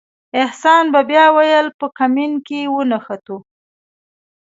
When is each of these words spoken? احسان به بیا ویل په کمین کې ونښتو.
احسان 0.43 0.83
به 0.93 1.01
بیا 1.09 1.25
ویل 1.37 1.67
په 1.79 1.87
کمین 1.97 2.31
کې 2.47 2.59
ونښتو. 2.75 3.37